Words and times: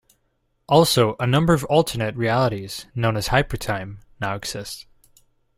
Also, 0.67 1.15
a 1.19 1.27
number 1.27 1.53
of 1.53 1.63
alternate 1.65 2.15
realities- 2.15 2.87
known 2.95 3.15
as 3.15 3.27
Hypertime- 3.27 3.99
now 4.19 4.33
exist. 4.35 4.87